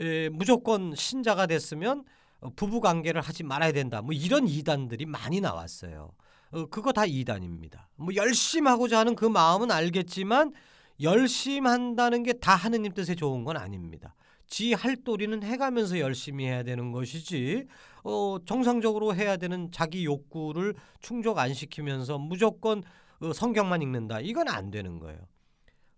에, 0.00 0.28
무조건 0.28 0.94
신자가 0.94 1.46
됐으면 1.46 2.04
어, 2.40 2.50
부부 2.54 2.80
관계를 2.80 3.22
하지 3.22 3.42
말아야 3.42 3.72
된다. 3.72 4.02
뭐 4.02 4.12
이런 4.12 4.46
이단들이 4.46 5.06
많이 5.06 5.40
나왔어요. 5.40 6.12
어, 6.50 6.66
그거 6.66 6.92
다 6.92 7.06
이단입니다. 7.06 7.88
뭐 7.96 8.14
열심히 8.14 8.68
하고자 8.68 8.98
하는 8.98 9.14
그 9.14 9.24
마음은 9.24 9.70
알겠지만 9.70 10.52
열심히 11.00 11.68
한다는 11.68 12.22
게 12.22 12.32
다 12.34 12.54
하느님 12.54 12.92
뜻에 12.92 13.14
좋은 13.14 13.44
건 13.44 13.56
아닙니다. 13.56 14.14
지 14.46 14.72
할 14.74 14.96
도리는 14.96 15.42
해가면서 15.42 15.98
열심히 15.98 16.44
해야 16.46 16.62
되는 16.62 16.92
것이지 16.92 17.66
어, 18.04 18.36
정상적으로 18.46 19.14
해야 19.14 19.36
되는 19.36 19.70
자기 19.72 20.04
욕구를 20.04 20.74
충족 21.00 21.38
안 21.38 21.54
시키면서 21.54 22.18
무조건 22.18 22.82
어, 23.20 23.32
성경만 23.32 23.82
읽는다 23.82 24.20
이건 24.20 24.48
안 24.48 24.70
되는 24.70 24.98
거예요. 24.98 25.18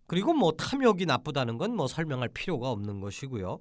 그리고 0.06 0.32
뭐 0.32 0.52
탐욕이 0.52 1.04
나쁘다는 1.06 1.58
건 1.58 1.72
뭐 1.76 1.88
설명할 1.88 2.28
필요가 2.28 2.70
없는 2.70 3.00
것이고요. 3.00 3.58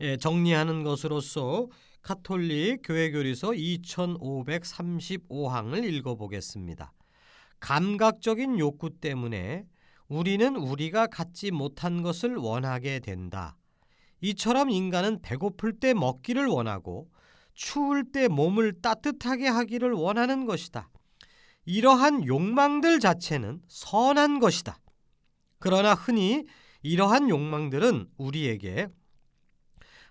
예, 0.00 0.16
정리하는 0.16 0.84
것으로서 0.84 1.68
카톨릭 2.02 2.80
교회교리서 2.84 3.50
2535항을 3.50 5.84
읽어보겠습니다. 5.84 6.92
감각적인 7.60 8.58
욕구 8.58 8.90
때문에 8.90 9.66
우리는 10.12 10.56
우리가 10.56 11.06
갖지 11.06 11.50
못한 11.50 12.02
것을 12.02 12.36
원하게 12.36 13.00
된다. 13.00 13.56
이처럼 14.20 14.68
인간은 14.68 15.22
배고플 15.22 15.80
때 15.80 15.94
먹기를 15.94 16.46
원하고 16.48 17.08
추울 17.54 18.04
때 18.12 18.28
몸을 18.28 18.82
따뜻하게 18.82 19.48
하기를 19.48 19.92
원하는 19.92 20.44
것이다. 20.44 20.90
이러한 21.64 22.26
욕망들 22.26 23.00
자체는 23.00 23.62
선한 23.68 24.38
것이다. 24.38 24.76
그러나 25.58 25.94
흔히 25.94 26.44
이러한 26.82 27.30
욕망들은 27.30 28.08
우리에게 28.18 28.88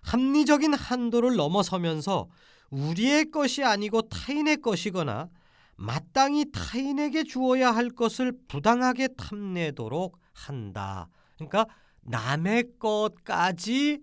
합리적인 0.01 0.73
한도를 0.73 1.35
넘어서면서 1.35 2.27
우리의 2.71 3.29
것이 3.29 3.63
아니고 3.63 4.09
타인의 4.09 4.61
것이거나 4.63 5.29
마땅히 5.75 6.51
타인에게 6.51 7.23
주어야 7.23 7.71
할 7.71 7.89
것을 7.89 8.33
부당하게 8.47 9.09
탐내도록 9.17 10.17
한다. 10.33 11.09
그러니까 11.35 11.65
남의 12.01 12.77
것까지 12.79 14.01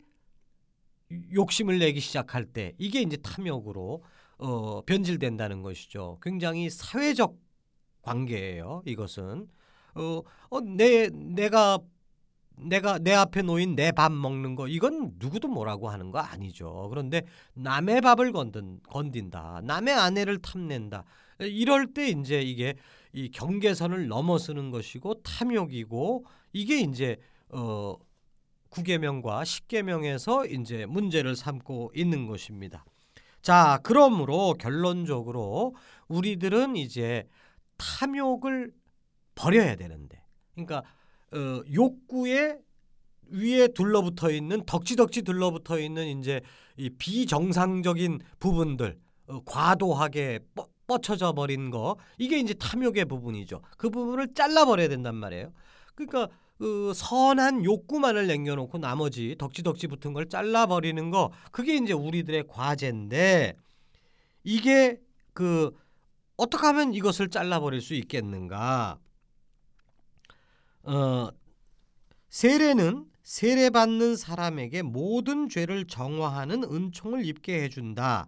욕심을 1.33 1.79
내기 1.79 2.01
시작할 2.01 2.45
때 2.45 2.75
이게 2.79 3.01
이제 3.01 3.17
탐욕으로 3.17 4.03
어, 4.39 4.83
변질된다는 4.83 5.63
것이죠. 5.63 6.19
굉장히 6.23 6.71
사회적 6.71 7.37
관계예요. 8.03 8.83
이것은 8.87 9.49
어, 9.95 10.23
어, 10.51 10.61
내 10.61 11.09
내가 11.09 11.79
내가 12.61 12.99
내 12.99 13.13
앞에 13.13 13.43
놓인 13.43 13.75
내 13.75 13.93
밥 13.93 14.13
먹는 14.13 14.55
거 14.55 14.69
이건 14.69 15.13
누구도 15.19 15.49
뭐라고 15.49 15.89
하는 15.89 16.11
거 16.11 16.19
아니죠. 16.19 16.89
그런데 16.91 17.23
남의 17.55 18.01
밥을 18.01 18.33
건든, 18.33 18.81
건딘다. 18.89 19.63
남의 19.65 19.95
아내를 19.95 20.39
탐낸다. 20.39 21.05
이럴 21.41 21.93
때 21.95 22.09
이제 22.09 22.41
이게 22.43 22.75
이 23.13 23.31
경계선을 23.31 24.09
넘어서는 24.09 24.71
것이고 24.71 25.23
탐욕이고 25.23 26.25
이게 26.53 26.81
이제 26.81 27.17
어 27.51 27.95
구계명과 28.71 29.45
십계명에서 29.45 30.47
이제 30.47 30.85
문제를 30.87 31.37
삼고 31.37 31.93
있는 31.95 32.27
것입니다. 32.27 32.85
자, 33.41 33.79
그러므로 33.83 34.55
결론적으로 34.59 35.75
우리들은 36.09 36.77
이제 36.77 37.27
탐욕을 37.79 38.73
버려야 39.35 39.77
되는데, 39.77 40.23
그러니까 40.53 40.83
어, 41.33 41.63
욕구에 41.73 42.59
위에 43.31 43.69
둘러붙어 43.69 44.31
있는 44.31 44.65
덕지덕지 44.65 45.23
둘러붙어 45.23 45.79
있는 45.79 46.19
이제 46.19 46.41
이 46.77 46.91
비정상적인 46.91 48.21
부분들 48.39 48.99
어, 49.27 49.41
과도하게 49.45 50.41
뻗, 50.55 50.71
뻗쳐져 50.87 51.33
버린 51.33 51.71
거 51.71 51.97
이게 52.17 52.39
이제 52.39 52.55
탐욕의 52.55 53.05
부분이죠. 53.05 53.61
그 53.77 53.91
부분을 53.91 54.35
잘라 54.35 54.65
버려야 54.65 54.89
된단 54.89 55.15
말이에요. 55.15 55.53
그러니까 55.95 56.29
그 56.59 56.93
선한 56.95 57.65
욕구만을 57.65 58.27
남겨놓고 58.27 58.79
나머지 58.79 59.37
덕지덕지 59.39 59.87
붙은 59.87 60.13
걸 60.13 60.29
잘라 60.29 60.67
버리는 60.67 61.11
거 61.11 61.31
그게 61.53 61.77
이제 61.77 61.93
우리들의 61.93 62.49
과제인데 62.49 63.57
이게 64.43 65.01
그 65.35 65.71
어떻게 66.37 66.67
하면 66.67 66.95
이것을 66.95 67.29
잘라 67.29 67.61
버릴 67.61 67.81
수 67.81 67.95
있겠는가? 67.95 68.99
어, 70.89 71.31
세례는 72.31 73.05
세례받는 73.23 74.17
사람에게 74.17 74.81
모든 74.81 75.51
죄를 75.51 75.87
정화하는 75.87 76.65
은총을 76.65 77.27
입게 77.27 77.63
해준다. 77.63 78.27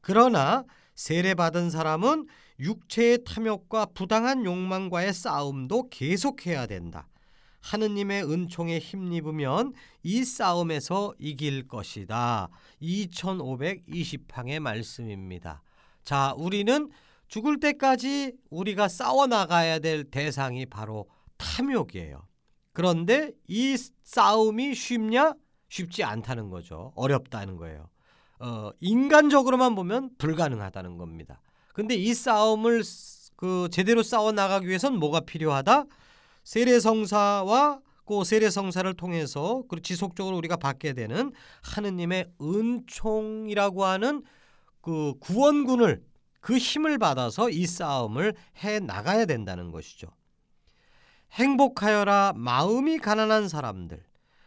그러나 0.00 0.64
세례받은 0.94 1.70
사람은 1.70 2.28
육체의 2.60 3.24
탐욕과 3.24 3.86
부당한 3.86 4.44
욕망과의 4.44 5.12
싸움도 5.12 5.88
계속해야 5.90 6.66
된다. 6.66 7.08
하느님의 7.60 8.22
은총에 8.22 8.78
힘입으면 8.78 9.72
이 10.04 10.22
싸움에서 10.22 11.12
이길 11.18 11.66
것이다. 11.66 12.48
2520항의 12.80 14.60
말씀입니다. 14.60 15.60
자, 16.04 16.32
우리는 16.36 16.88
죽을 17.26 17.58
때까지 17.58 18.34
우리가 18.50 18.86
싸워 18.86 19.26
나가야 19.26 19.80
될 19.80 20.04
대상이 20.04 20.66
바로 20.66 21.08
탐욕이에요. 21.38 22.26
그런데 22.72 23.32
이 23.48 23.76
싸움이 24.02 24.74
쉽냐? 24.74 25.34
쉽지 25.68 26.04
않다는 26.04 26.50
거죠. 26.50 26.92
어렵다는 26.94 27.56
거예요. 27.56 27.88
어, 28.38 28.70
인간적으로만 28.80 29.74
보면 29.74 30.10
불가능하다는 30.18 30.98
겁니다. 30.98 31.40
근데 31.72 31.94
이 31.94 32.14
싸움을 32.14 32.82
그 33.36 33.68
제대로 33.70 34.02
싸워 34.02 34.32
나가기 34.32 34.66
위해선 34.66 34.98
뭐가 34.98 35.20
필요하다? 35.20 35.84
세례성사와 36.44 37.80
그 38.04 38.24
세례성사를 38.24 38.94
통해서 38.94 39.64
그 39.68 39.82
지속적으로 39.82 40.36
우리가 40.36 40.56
받게 40.56 40.92
되는 40.92 41.32
하느님의 41.62 42.30
은총이라고 42.40 43.84
하는 43.84 44.22
그 44.80 45.14
구원군을 45.18 46.04
그 46.40 46.56
힘을 46.56 46.98
받아서 46.98 47.50
이 47.50 47.66
싸움을 47.66 48.34
해 48.62 48.78
나가야 48.78 49.26
된다는 49.26 49.72
것이죠. 49.72 50.06
행복하여라 51.36 52.32
마음이 52.34 52.98
가난한 52.98 53.50
사람들 53.50 54.02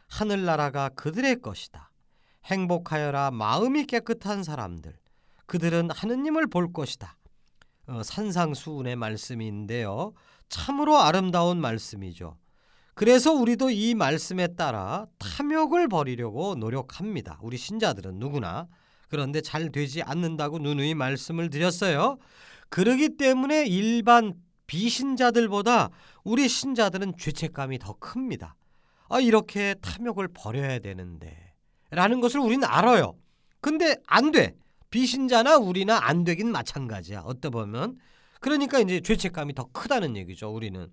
하늘나라가 0.08 0.89
그들의 0.89 1.39
것이다. 1.39 1.91
행복하여라 2.45 3.30
마음이 3.30 3.86
깨끗한 3.86 4.43
사람들 4.43 4.95
그들은 5.45 5.91
하느님을 5.91 6.47
볼 6.47 6.73
것이다. 6.73 7.15
어, 7.89 8.02
산상수훈의 8.02 8.95
말씀인데요. 8.95 10.13
참으로 10.49 10.97
아름다운 10.97 11.62
말씀이죠. 11.62 12.38
그래서 12.95 13.34
우리도 13.34 13.69
이 13.69 13.93
말씀에 13.93 14.56
따라 14.56 15.06
탐욕을 15.19 15.89
버리려고 15.89 16.56
노력합니다. 16.56 17.38
우리 17.43 17.58
신자들은 17.58 18.17
누구나 18.17 18.67
그런데 19.10 19.41
잘 19.41 19.71
되지 19.71 20.02
않는다고 20.02 20.58
누누이 20.58 20.95
말씀을 20.95 21.52
드렸어요. 21.52 22.17
그러기 22.69 23.17
때문에 23.17 23.67
일반 23.67 24.34
비신자들보다 24.69 25.89
우리 26.23 26.47
신자들은 26.47 27.13
죄책감이 27.17 27.79
더 27.79 27.93
큽니다. 27.93 28.55
아, 29.10 29.19
이렇게 29.19 29.73
탐욕을 29.82 30.27
버려야 30.27 30.77
되는데. 30.77 31.53
라는 31.89 32.21
것을 32.21 32.39
우리는 32.39 32.63
알아요. 32.63 33.15
근데 33.62 33.95
안 34.05 34.29
돼. 34.32 34.53
비신자나 34.91 35.58
우리나 35.58 35.97
안 36.03 36.23
되긴 36.23 36.51
마찬가지야. 36.51 37.21
어떠 37.21 37.49
보면. 37.49 37.97
그러니까 38.41 38.79
이제 38.79 39.01
죄책감이 39.01 39.55
더 39.55 39.65
크다는 39.73 40.15
얘기죠, 40.15 40.53
우리는. 40.53 40.88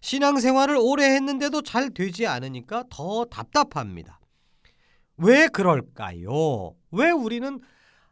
신앙생활을 0.00 0.76
오래 0.80 1.12
했는데도 1.16 1.62
잘 1.62 1.90
되지 1.90 2.28
않으니까 2.28 2.84
더 2.88 3.24
답답합니다. 3.24 4.20
왜 5.16 5.48
그럴까요? 5.48 6.76
왜 6.92 7.10
우리는 7.10 7.58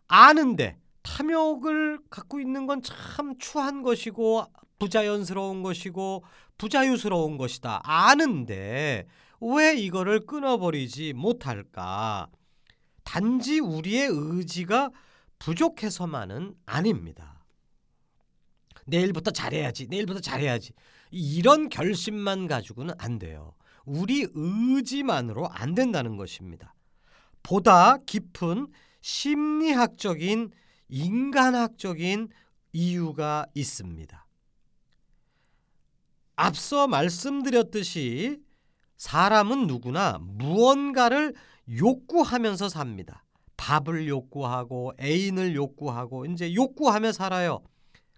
아는데 0.08 0.78
탐욕을 1.04 2.00
갖고 2.10 2.40
있는 2.40 2.66
건 2.66 2.82
참 2.82 3.38
추한 3.38 3.82
것이고 3.82 4.44
부자연스러운 4.78 5.62
것이고 5.62 6.24
부자유스러운 6.58 7.36
것이다. 7.36 7.80
아는데 7.84 9.06
왜 9.40 9.74
이거를 9.76 10.26
끊어버리지 10.26 11.12
못할까? 11.12 12.28
단지 13.04 13.60
우리의 13.60 14.08
의지가 14.10 14.90
부족해서만은 15.38 16.54
아닙니다. 16.66 17.44
내일부터 18.86 19.30
잘해야지, 19.30 19.86
내일부터 19.88 20.20
잘해야지. 20.20 20.72
이런 21.10 21.68
결심만 21.68 22.46
가지고는 22.46 22.94
안 22.98 23.18
돼요. 23.18 23.54
우리 23.84 24.26
의지만으로 24.32 25.48
안 25.48 25.74
된다는 25.74 26.16
것입니다. 26.16 26.74
보다 27.42 27.98
깊은 27.98 28.68
심리학적인 29.00 30.50
인간학적인 30.88 32.28
이유가 32.72 33.46
있습니다. 33.54 34.25
앞서 36.36 36.86
말씀드렸듯이 36.86 38.38
사람은 38.96 39.66
누구나 39.66 40.18
무언가를 40.20 41.34
욕구하면서 41.68 42.68
삽니다. 42.68 43.24
밥을 43.56 44.06
욕구하고 44.06 44.92
애인을 45.00 45.54
욕구하고 45.54 46.26
이제 46.26 46.54
욕구하며 46.54 47.12
살아요. 47.12 47.62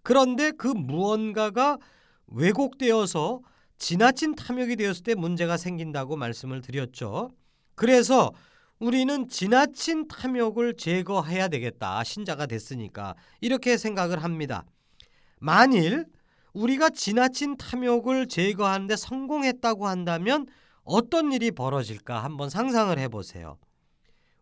그런데 0.02 0.50
그 0.50 0.68
무언가가 0.68 1.78
왜곡되어서 2.26 3.40
지나친 3.78 4.34
탐욕이 4.34 4.76
되었을 4.76 5.04
때 5.04 5.14
문제가 5.14 5.56
생긴다고 5.56 6.16
말씀을 6.16 6.60
드렸죠. 6.60 7.30
그래서 7.74 8.32
우리는 8.80 9.28
지나친 9.28 10.08
탐욕을 10.08 10.76
제거해야 10.76 11.48
되겠다. 11.48 12.02
신자가 12.04 12.46
됐으니까. 12.46 13.14
이렇게 13.40 13.76
생각을 13.76 14.22
합니다. 14.22 14.64
만일 15.40 16.06
우리가 16.58 16.90
지나친 16.90 17.56
탐욕을 17.56 18.26
제거하는데 18.26 18.96
성공했다고 18.96 19.86
한다면 19.86 20.46
어떤 20.82 21.30
일이 21.32 21.52
벌어질까 21.52 22.24
한번 22.24 22.50
상상을 22.50 22.98
해보세요. 22.98 23.58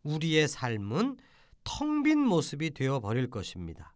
우리의 0.02 0.48
삶은 0.48 1.18
텅 1.64 2.02
빈 2.02 2.20
모습이 2.20 2.70
되어 2.70 3.00
버릴 3.00 3.28
것입니다. 3.28 3.92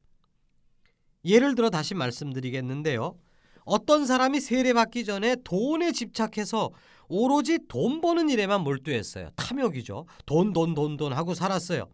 예를 1.25 1.55
들어 1.55 1.71
다시 1.71 1.95
말씀드리겠는데요. 1.95 3.17
어떤 3.65 4.05
사람이 4.05 4.41
세례받기 4.41 5.05
전에 5.05 5.37
돈에 5.45 5.93
집착해서 5.93 6.73
오로지 7.09 7.59
돈 7.69 8.01
버는 8.01 8.29
일에만 8.29 8.63
몰두했어요. 8.63 9.31
탐욕이죠. 9.37 10.07
돈, 10.27 10.53
돈, 10.53 10.75
돈, 10.75 10.97
돈 10.97 11.13
하고 11.13 11.35
살았어요. 11.35 11.89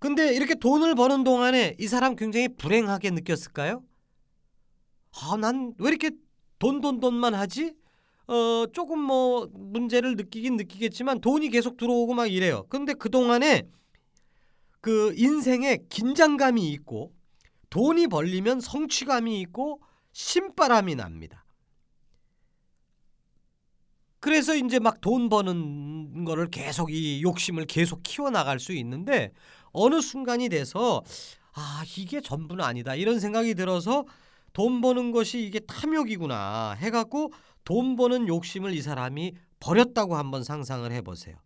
근데 0.00 0.34
이렇게 0.34 0.54
돈을 0.54 0.94
버는 0.94 1.22
동안에 1.22 1.76
이 1.78 1.86
사람 1.86 2.16
굉장히 2.16 2.48
불행하게 2.48 3.10
느꼈을까요? 3.10 3.82
아, 5.20 5.36
난 5.36 5.74
왜 5.78 5.88
이렇게 5.90 6.10
돈, 6.58 6.80
돈, 6.80 7.00
돈만 7.00 7.34
하지? 7.34 7.74
어, 8.28 8.66
조금 8.72 9.00
뭐 9.00 9.48
문제를 9.52 10.16
느끼긴 10.16 10.56
느끼겠지만 10.56 11.20
돈이 11.20 11.50
계속 11.50 11.76
들어오고 11.76 12.14
막 12.14 12.26
이래요. 12.26 12.64
근데 12.68 12.94
그동안에 12.94 13.68
그 14.80 15.14
인생에 15.16 15.78
긴장감이 15.88 16.70
있고 16.72 17.12
돈이 17.70 18.08
벌리면 18.08 18.60
성취감이 18.60 19.40
있고 19.42 19.80
신바람이 20.12 20.94
납니다. 20.96 21.44
그래서 24.20 24.54
이제 24.54 24.78
막 24.78 25.00
돈 25.00 25.28
버는 25.28 26.24
거를 26.24 26.48
계속 26.48 26.92
이 26.92 27.22
욕심을 27.22 27.66
계속 27.66 28.02
키워 28.04 28.30
나갈 28.30 28.60
수 28.60 28.72
있는데 28.72 29.32
어느 29.72 30.00
순간이 30.00 30.48
돼서 30.48 31.02
아, 31.54 31.82
이게 31.96 32.20
전부는 32.20 32.64
아니다. 32.64 32.94
이런 32.94 33.18
생각이 33.18 33.54
들어서 33.54 34.04
돈 34.52 34.80
버는 34.80 35.12
것이 35.12 35.44
이게 35.44 35.60
탐욕이구나 35.60 36.72
해 36.72 36.90
갖고 36.90 37.32
돈 37.64 37.96
버는 37.96 38.28
욕심을 38.28 38.74
이 38.74 38.82
사람이 38.82 39.34
버렸다고 39.60 40.16
한번 40.16 40.42
상상을 40.42 40.90
해 40.90 41.00
보세요. 41.02 41.36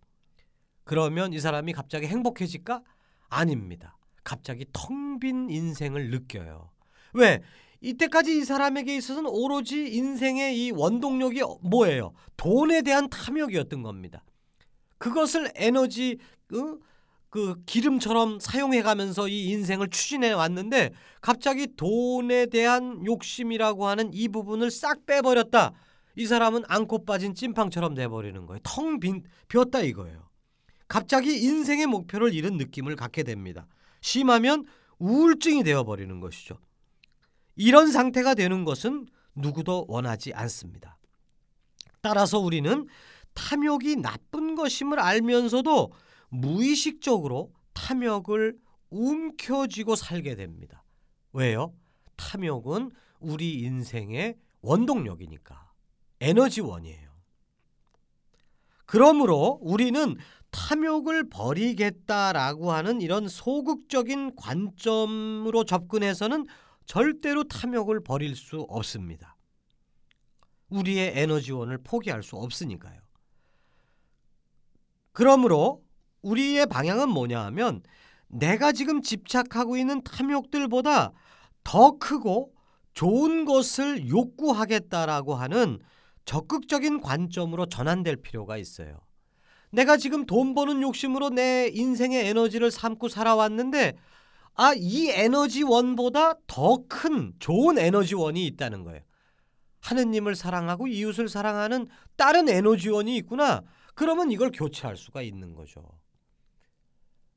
그러면 0.84 1.32
이 1.32 1.40
사람이 1.40 1.72
갑자기 1.72 2.06
행복해질까? 2.06 2.82
아닙니다. 3.28 3.96
갑자기 4.24 4.66
텅 4.72 5.18
빈 5.18 5.48
인생을 5.48 6.10
느껴요. 6.10 6.70
왜? 7.14 7.40
이때까지 7.80 8.38
이 8.38 8.44
사람에게 8.44 8.96
있어서는 8.96 9.30
오로지 9.30 9.94
인생의 9.94 10.66
이 10.66 10.70
원동력이 10.72 11.40
뭐예요? 11.62 12.12
돈에 12.36 12.82
대한 12.82 13.08
탐욕이었던 13.08 13.82
겁니다. 13.82 14.24
그것을 14.98 15.52
에너지 15.54 16.18
어? 16.52 16.78
그 17.30 17.56
기름처럼 17.66 18.38
사용해 18.40 18.82
가면서 18.82 19.28
이 19.28 19.50
인생을 19.50 19.88
추진해 19.88 20.32
왔는데 20.32 20.92
갑자기 21.20 21.68
돈에 21.76 22.46
대한 22.46 23.04
욕심이라고 23.04 23.86
하는 23.86 24.10
이 24.12 24.28
부분을 24.28 24.70
싹 24.70 25.06
빼버렸다. 25.06 25.72
이 26.16 26.26
사람은 26.26 26.62
안고 26.66 27.04
빠진 27.04 27.34
찐빵처럼 27.34 27.94
돼 27.94 28.08
버리는 28.08 28.46
거예요. 28.46 28.60
텅 28.62 29.00
빈 29.00 29.22
비었다 29.48 29.80
이거예요. 29.80 30.28
갑자기 30.88 31.42
인생의 31.42 31.86
목표를 31.86 32.32
잃은 32.32 32.56
느낌을 32.56 32.96
갖게 32.96 33.22
됩니다. 33.22 33.66
심하면 34.00 34.64
우울증이 34.98 35.64
되어 35.64 35.84
버리는 35.84 36.20
것이죠. 36.20 36.58
이런 37.56 37.90
상태가 37.90 38.34
되는 38.34 38.64
것은 38.64 39.06
누구도 39.34 39.84
원하지 39.88 40.32
않습니다. 40.32 40.96
따라서 42.00 42.38
우리는 42.38 42.86
탐욕이 43.34 43.96
나쁜 43.96 44.54
것임을 44.54 45.00
알면서도 45.00 45.92
무의식적으로 46.28 47.52
탐욕을 47.74 48.58
움켜쥐고 48.90 49.96
살게 49.96 50.34
됩니다. 50.34 50.84
왜요? 51.32 51.74
탐욕은 52.16 52.90
우리 53.20 53.60
인생의 53.60 54.36
원동력이니까 54.62 55.72
에너지원이에요. 56.20 57.10
그러므로 58.86 59.58
우리는 59.60 60.16
탐욕을 60.50 61.28
버리겠다라고 61.28 62.72
하는 62.72 63.00
이런 63.00 63.28
소극적인 63.28 64.36
관점으로 64.36 65.64
접근해서는 65.64 66.46
절대로 66.86 67.44
탐욕을 67.44 68.02
버릴 68.02 68.36
수 68.36 68.60
없습니다. 68.68 69.36
우리의 70.68 71.12
에너지원을 71.16 71.78
포기할 71.78 72.22
수 72.22 72.36
없으니까요. 72.36 73.00
그러므로 75.12 75.85
우리의 76.26 76.66
방향은 76.66 77.08
뭐냐 77.08 77.44
하면 77.46 77.82
내가 78.28 78.72
지금 78.72 79.00
집착하고 79.02 79.76
있는 79.76 80.02
탐욕들보다 80.02 81.12
더 81.64 81.98
크고 81.98 82.52
좋은 82.94 83.44
것을 83.44 84.08
욕구하겠다라고 84.08 85.34
하는 85.34 85.78
적극적인 86.24 87.00
관점으로 87.00 87.66
전환될 87.66 88.16
필요가 88.16 88.56
있어요. 88.56 88.98
내가 89.70 89.96
지금 89.96 90.26
돈 90.26 90.54
버는 90.54 90.82
욕심으로 90.82 91.30
내 91.30 91.68
인생의 91.72 92.26
에너지를 92.28 92.70
삼고 92.70 93.08
살아왔는데 93.08 93.96
아, 94.54 94.72
이 94.74 95.10
에너지원보다 95.10 96.34
더 96.46 96.78
큰 96.88 97.34
좋은 97.38 97.78
에너지원이 97.78 98.46
있다는 98.46 98.84
거예요. 98.84 99.02
하느님을 99.80 100.34
사랑하고 100.34 100.86
이웃을 100.88 101.28
사랑하는 101.28 101.86
다른 102.16 102.48
에너지원이 102.48 103.16
있구나. 103.18 103.62
그러면 103.94 104.30
이걸 104.30 104.50
교체할 104.50 104.96
수가 104.96 105.22
있는 105.22 105.54
거죠. 105.54 105.82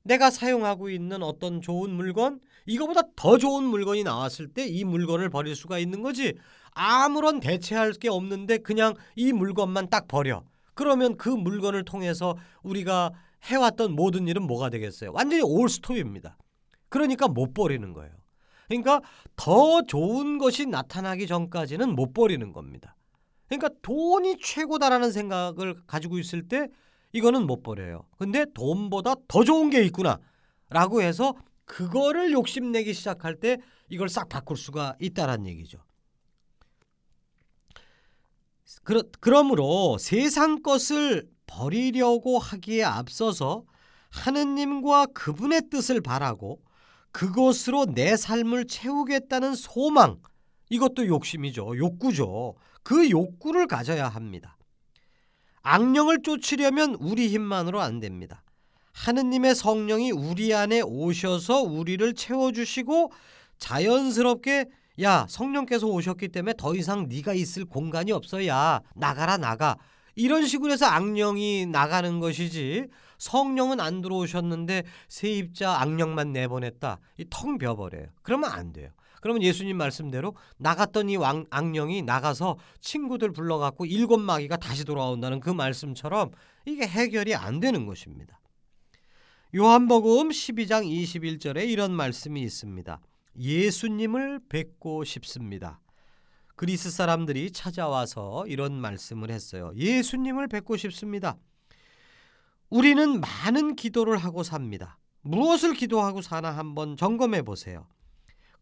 내가 0.09 0.31
사용하고 0.31 0.89
있는 0.89 1.21
어떤 1.21 1.61
좋은 1.61 1.91
물건, 1.91 2.39
이거보다 2.65 3.01
더 3.15 3.37
좋은 3.37 3.63
물건이 3.63 4.03
나왔을 4.03 4.47
때 4.47 4.65
이 4.67 4.83
물건을 4.83 5.29
버릴 5.29 5.55
수가 5.55 5.77
있는 5.77 6.01
거지. 6.01 6.33
아무런 6.71 7.39
대체할 7.39 7.93
게 7.93 8.09
없는데 8.09 8.57
그냥 8.57 8.95
이 9.15 9.31
물건만 9.31 9.89
딱 9.91 10.07
버려. 10.07 10.43
그러면 10.73 11.15
그 11.15 11.29
물건을 11.29 11.85
통해서 11.85 12.35
우리가 12.63 13.11
해왔던 13.43 13.91
모든 13.95 14.27
일은 14.27 14.47
뭐가 14.47 14.71
되겠어요? 14.71 15.11
완전히 15.13 15.43
올스톱입니다. 15.43 16.37
그러니까 16.89 17.27
못 17.27 17.53
버리는 17.53 17.93
거예요. 17.93 18.11
그러니까 18.67 19.01
더 19.35 19.83
좋은 19.83 20.39
것이 20.39 20.65
나타나기 20.65 21.27
전까지는 21.27 21.95
못 21.95 22.13
버리는 22.13 22.51
겁니다. 22.51 22.95
그러니까 23.47 23.69
돈이 23.83 24.37
최고다라는 24.41 25.11
생각을 25.11 25.75
가지고 25.85 26.17
있을 26.17 26.47
때 26.47 26.67
이거는 27.11 27.47
못 27.47 27.63
버려요. 27.63 28.05
근데 28.17 28.45
돈보다 28.53 29.15
더 29.27 29.43
좋은 29.43 29.69
게 29.69 29.83
있구나. 29.83 30.19
라고 30.69 31.01
해서 31.01 31.33
그거를 31.65 32.31
욕심내기 32.31 32.93
시작할 32.93 33.35
때 33.35 33.57
이걸 33.89 34.09
싹 34.09 34.29
바꿀 34.29 34.57
수가 34.57 34.95
있다란 34.99 35.45
얘기죠. 35.45 35.79
그러, 38.83 39.03
그러므로 39.19 39.97
세상 39.99 40.61
것을 40.61 41.27
버리려고 41.47 42.37
하기에 42.37 42.83
앞서서 42.83 43.63
하느님과 44.11 45.07
그분의 45.07 45.63
뜻을 45.71 46.01
바라고 46.01 46.61
그것으로 47.11 47.87
내 47.87 48.15
삶을 48.15 48.67
채우겠다는 48.67 49.55
소망 49.55 50.19
이것도 50.69 51.07
욕심이죠. 51.07 51.77
욕구죠. 51.77 52.55
그 52.83 53.09
욕구를 53.09 53.67
가져야 53.67 54.07
합니다. 54.07 54.58
악령을 55.61 56.21
쫓으려면 56.23 56.95
우리 56.99 57.27
힘만으로 57.27 57.81
안 57.81 57.99
됩니다. 57.99 58.43
하느님의 58.93 59.55
성령이 59.55 60.11
우리 60.11 60.53
안에 60.53 60.81
오셔서 60.81 61.61
우리를 61.61 62.13
채워주시고 62.13 63.11
자연스럽게 63.57 64.65
야 65.01 65.25
성령께서 65.29 65.87
오셨기 65.87 66.29
때문에 66.29 66.53
더 66.57 66.75
이상 66.75 67.07
네가 67.07 67.33
있을 67.33 67.65
공간이 67.65 68.11
없어야 68.11 68.81
나가라 68.95 69.37
나가. 69.37 69.77
이런 70.15 70.45
식으로 70.45 70.73
해서 70.73 70.85
악령이 70.85 71.67
나가는 71.67 72.19
것이지 72.19 72.87
성령은 73.19 73.79
안 73.79 74.01
들어오셨는데 74.01 74.83
세입자 75.07 75.81
악령만 75.81 76.33
내보냈다. 76.33 76.99
텅 77.29 77.57
비어버려요. 77.57 78.07
그러면 78.21 78.51
안 78.51 78.73
돼요 78.73 78.89
그러면 79.21 79.43
예수님 79.43 79.77
말씀대로 79.77 80.35
나갔던 80.57 81.09
이 81.09 81.15
왕, 81.17 81.45
악령이 81.49 82.03
나가서 82.03 82.57
친구들 82.81 83.31
불러갖고 83.31 83.85
일곱 83.85 84.19
마귀가 84.19 84.57
다시 84.57 84.85
돌아온다는 84.85 85.39
그 85.39 85.49
말씀처럼 85.49 86.31
이게 86.65 86.87
해결이 86.87 87.35
안 87.35 87.59
되는 87.59 87.85
것입니다. 87.85 88.39
요한복음 89.55 90.29
12장 90.29 90.85
21절에 90.85 91.67
이런 91.67 91.91
말씀이 91.91 92.41
있습니다. 92.41 93.01
예수님을 93.37 94.41
뵙고 94.47 95.03
싶습니다. 95.03 95.79
그리스 96.55 96.91
사람들이 96.91 97.51
찾아와서 97.51 98.45
이런 98.47 98.73
말씀을 98.73 99.31
했어요. 99.31 99.71
예수님을 99.75 100.49
뵙고 100.49 100.77
싶습니다. 100.77 101.37
우리는 102.69 103.21
많은 103.21 103.75
기도를 103.75 104.17
하고 104.17 104.43
삽니다. 104.43 104.99
무엇을 105.21 105.73
기도하고 105.73 106.21
사나 106.21 106.51
한번 106.51 106.95
점검해 106.97 107.41
보세요. 107.43 107.87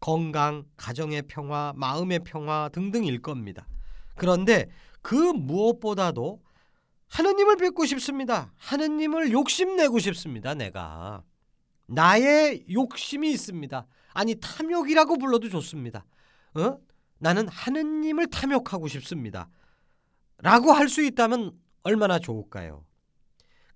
건강, 0.00 0.64
가정의 0.76 1.22
평화, 1.22 1.72
마음의 1.76 2.20
평화 2.20 2.68
등등일 2.72 3.20
겁니다. 3.20 3.66
그런데 4.16 4.66
그 5.02 5.14
무엇보다도 5.14 6.40
하느님을 7.08 7.56
뵙고 7.56 7.86
싶습니다. 7.86 8.52
하느님을 8.56 9.32
욕심내고 9.32 9.98
싶습니다. 9.98 10.54
내가. 10.54 11.22
나의 11.86 12.66
욕심이 12.70 13.30
있습니다. 13.32 13.86
아니 14.12 14.34
탐욕이라고 14.34 15.18
불러도 15.18 15.48
좋습니다. 15.48 16.04
어? 16.54 16.78
나는 17.18 17.48
하느님을 17.48 18.26
탐욕하고 18.28 18.88
싶습니다. 18.88 19.48
라고 20.38 20.72
할 20.72 20.88
수 20.88 21.02
있다면 21.02 21.52
얼마나 21.82 22.18
좋을까요? 22.18 22.84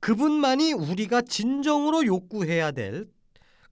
그분만이 0.01 0.73
우리가 0.75 1.23
진정으로 1.23 2.05
욕구해야 2.07 2.73
될 2.73 3.07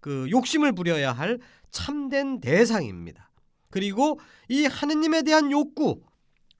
그 0.01 0.29
욕심을 0.31 0.73
부려야 0.73 1.13
할 1.13 1.39
참된 1.71 2.41
대상입니다. 2.41 3.31
그리고 3.71 4.19
이 4.49 4.67
하느님에 4.67 5.23
대한 5.23 5.51
욕구, 5.51 6.03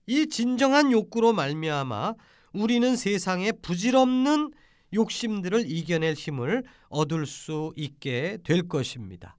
이 0.07 0.29
진정한 0.29 0.93
욕구로 0.93 1.33
말미암아 1.33 2.15
우리는 2.53 2.97
세상의 2.97 3.55
부질없는 3.63 4.53
욕심들을 4.93 5.71
이겨낼 5.71 6.15
힘을 6.15 6.65
얻을 6.89 7.27
수 7.27 7.73
있게 7.77 8.39
될 8.45 8.67
것입니다. 8.67 9.37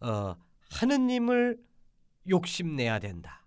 어, 0.00 0.36
하느님을 0.70 1.58
욕심내야 2.28 3.00
된다. 3.00 3.44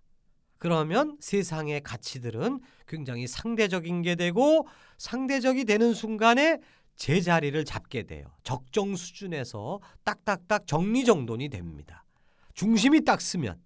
그러면 0.58 1.18
세상의 1.20 1.82
가치들은 1.82 2.60
굉장히 2.88 3.28
상대적인 3.28 4.02
게 4.02 4.16
되고 4.16 4.68
상대적이 4.98 5.66
되는 5.66 5.94
순간에 5.94 6.60
제 6.96 7.22
자리를 7.22 7.64
잡게 7.66 8.04
돼요. 8.04 8.26
적정 8.44 8.96
수준에서 8.96 9.80
딱딱딱 10.04 10.68
정리정돈이 10.68 11.50
됩니다. 11.50 12.06
중심이 12.54 13.04
딱 13.04 13.22
쓰면 13.22 13.60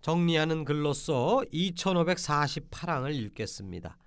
정리하는 0.00 0.64
글로써 0.64 1.42
2548항을 1.52 3.14
읽겠습니다. 3.14 3.98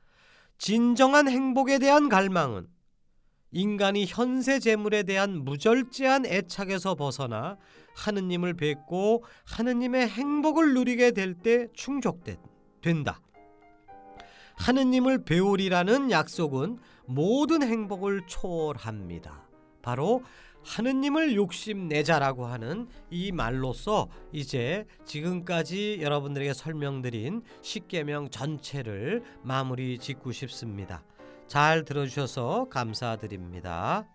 진정한 0.57 1.27
행복에 1.29 1.79
대한 1.79 2.09
갈망은 2.09 2.67
인간이 3.51 4.05
현세 4.07 4.59
재물에 4.59 5.03
대한 5.03 5.43
무절제한 5.45 6.25
애착에서 6.25 6.95
벗어나 6.95 7.57
하느님을 7.95 8.53
뵙고 8.55 9.23
하느님의 9.45 10.09
행복을 10.09 10.73
누리게 10.73 11.11
될 11.11 11.35
때 11.35 11.67
충족된다. 11.73 13.21
하느님을 14.57 15.23
배우리라는 15.23 16.11
약속은 16.11 16.79
모든 17.07 17.63
행복을 17.63 18.27
초월합니다. 18.27 19.49
바로 19.81 20.21
하느님을 20.63 21.35
욕심내자라고 21.35 22.45
하는 22.45 22.87
이 23.09 23.31
말로써 23.31 24.09
이제 24.33 24.85
지금까지 25.05 25.99
여러분들에게 26.01 26.53
설명드린 26.53 27.41
십계명 27.61 28.29
전체를 28.29 29.23
마무리 29.43 29.97
짓고 29.97 30.33
싶습니다. 30.33 31.03
잘 31.47 31.85
들어주셔서 31.85 32.67
감사드립니다. 32.69 34.05